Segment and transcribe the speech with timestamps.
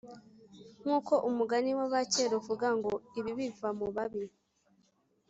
[0.81, 4.23] Nk’uko umugani w’abakera uvuga ngo ‘Ibibi biva mu babi’